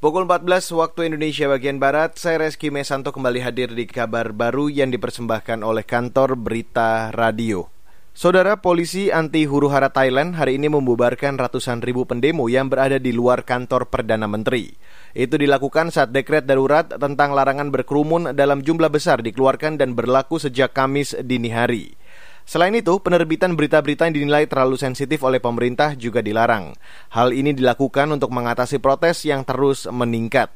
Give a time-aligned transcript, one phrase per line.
[0.00, 4.88] Pukul 14 waktu Indonesia bagian Barat, saya Reski Mesanto kembali hadir di kabar baru yang
[4.88, 7.68] dipersembahkan oleh kantor Berita Radio.
[8.16, 13.12] Saudara polisi anti huru hara Thailand hari ini membubarkan ratusan ribu pendemo yang berada di
[13.12, 14.72] luar kantor Perdana Menteri.
[15.12, 20.72] Itu dilakukan saat dekret darurat tentang larangan berkerumun dalam jumlah besar dikeluarkan dan berlaku sejak
[20.72, 21.99] Kamis dini hari.
[22.50, 26.74] Selain itu, penerbitan berita-berita yang dinilai terlalu sensitif oleh pemerintah juga dilarang.
[27.14, 30.50] Hal ini dilakukan untuk mengatasi protes yang terus meningkat.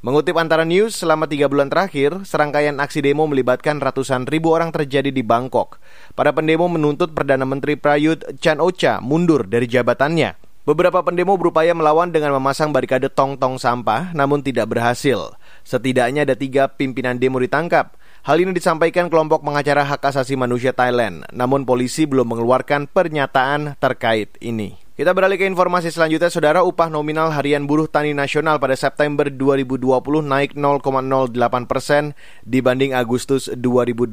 [0.00, 5.12] Mengutip antara news, selama tiga bulan terakhir, serangkaian aksi demo melibatkan ratusan ribu orang terjadi
[5.12, 5.76] di Bangkok.
[6.16, 10.40] Para pendemo menuntut Perdana Menteri Prayut Chan Ocha mundur dari jabatannya.
[10.64, 15.36] Beberapa pendemo berupaya melawan dengan memasang barikade tong-tong sampah, namun tidak berhasil.
[15.68, 17.92] Setidaknya ada tiga pimpinan demo ditangkap.
[18.26, 24.34] Hal ini disampaikan kelompok pengacara hak asasi manusia Thailand, namun polisi belum mengeluarkan pernyataan terkait
[24.42, 24.74] ini.
[24.98, 26.66] Kita beralih ke informasi selanjutnya, Saudara.
[26.66, 34.10] Upah nominal harian buruh tani nasional pada September 2020 naik 0,08 persen dibanding Agustus 2020,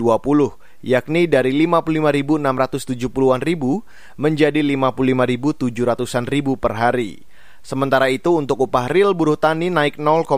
[0.85, 3.81] yakni dari 55.670-an ribu
[4.21, 7.25] menjadi 55.700-an ribu per hari.
[7.65, 10.29] Sementara itu untuk upah real buruh tani naik 0,15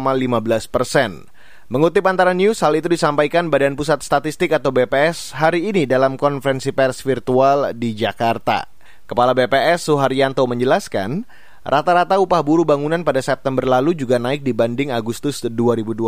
[0.72, 1.28] persen.
[1.66, 6.70] Mengutip antara news, hal itu disampaikan Badan Pusat Statistik atau BPS hari ini dalam konferensi
[6.70, 8.70] pers virtual di Jakarta.
[9.10, 11.26] Kepala BPS Suharyanto menjelaskan,
[11.66, 16.06] rata-rata upah buruh bangunan pada September lalu juga naik dibanding Agustus 2020,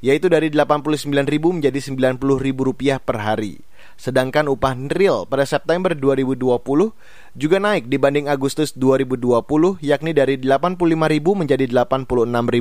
[0.00, 1.76] yaitu dari 89.000 menjadi
[2.16, 2.16] 90.000
[2.64, 3.60] rupiah per hari.
[4.00, 6.40] Sedangkan upah real pada September 2020
[7.36, 9.44] juga naik dibanding Agustus 2020,
[9.84, 10.80] yakni dari 85.000
[11.36, 12.08] menjadi 86.000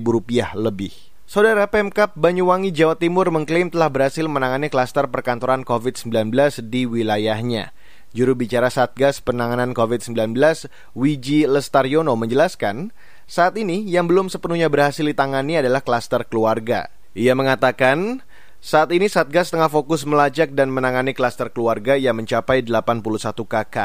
[0.04, 1.09] rupiah lebih.
[1.30, 6.34] Saudara Pemkap Banyuwangi, Jawa Timur mengklaim telah berhasil menangani klaster perkantoran COVID-19
[6.74, 7.70] di wilayahnya.
[8.18, 10.34] Juru bicara Satgas Penanganan COVID-19,
[10.98, 12.90] Wiji Lestaryono menjelaskan,
[13.30, 16.90] saat ini yang belum sepenuhnya berhasil ditangani adalah klaster keluarga.
[17.14, 18.26] Ia mengatakan,
[18.58, 23.06] saat ini Satgas tengah fokus melacak dan menangani klaster keluarga yang mencapai 81
[23.46, 23.78] KK,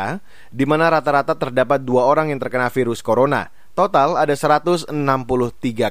[0.48, 3.52] di mana rata-rata terdapat dua orang yang terkena virus corona.
[3.76, 4.88] Total ada 163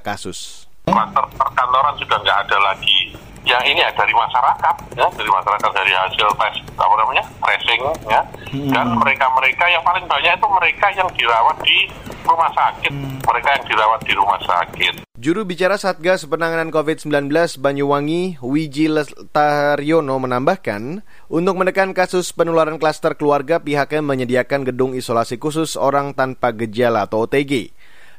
[0.02, 0.73] kasus.
[0.84, 3.16] Kluster perkantoran sudah nggak ada lagi.
[3.44, 8.22] Yang ini ya dari masyarakat, ya dari masyarakat dari hasil tes apa namanya tracing, ya.
[8.52, 8.72] Hmm.
[8.72, 11.78] Dan mereka-mereka yang paling banyak itu mereka yang dirawat di
[12.24, 13.20] rumah sakit, hmm.
[13.28, 14.94] mereka yang dirawat di rumah sakit.
[15.24, 17.32] Juru bicara Satgas Penanganan COVID-19
[17.64, 21.00] Banyuwangi, Wiji Lestaryono menambahkan,
[21.32, 27.24] untuk menekan kasus penularan klaster keluarga, pihaknya menyediakan gedung isolasi khusus orang tanpa gejala atau
[27.24, 27.72] OTG.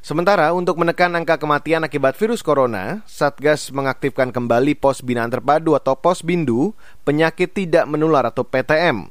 [0.04, 5.97] Sementara untuk menekan angka kematian akibat virus corona, Satgas mengaktifkan kembali pos binaan terpadu atau
[5.97, 6.76] pos bindu
[7.09, 9.09] penyakit tidak menular atau PTM.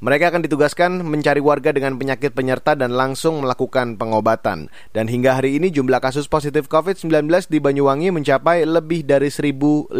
[0.00, 4.72] Mereka akan ditugaskan mencari warga dengan penyakit penyerta dan langsung melakukan pengobatan.
[4.96, 9.92] Dan hingga hari ini jumlah kasus positif COVID-19 di Banyuwangi mencapai lebih dari 1.500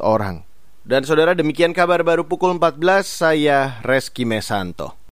[0.00, 0.48] orang.
[0.88, 4.97] Dan saudara demikian kabar baru pukul 14, saya Reski Mesanto.